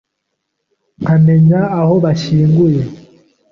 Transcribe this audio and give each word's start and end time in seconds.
Nkamenya 1.01 1.59
aho 1.79 1.93
bashyinguye? 2.03 2.81